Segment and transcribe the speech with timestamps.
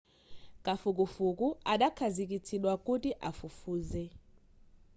[0.65, 4.03] kafukufuku adakhazikitsidwa kuti afufuze